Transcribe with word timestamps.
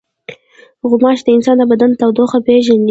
غوماشې 0.89 1.23
د 1.25 1.27
انسان 1.35 1.55
د 1.59 1.63
بدن 1.71 1.91
تودوخه 1.99 2.37
پېژني. 2.45 2.79